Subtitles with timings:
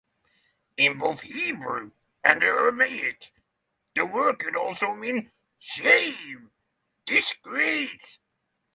[0.77, 1.91] In both Hebrew
[2.23, 3.31] and Aramaic
[3.93, 6.49] the word could also mean "shame,
[7.05, 8.17] disgrace".